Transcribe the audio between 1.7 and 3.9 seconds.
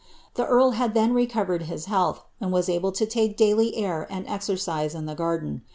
health, and was able to take daily